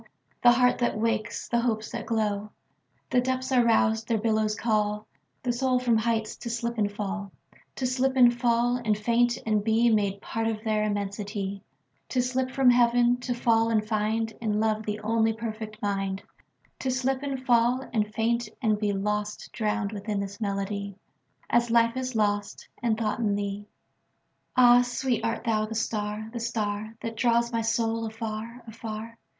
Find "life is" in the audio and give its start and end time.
21.69-22.15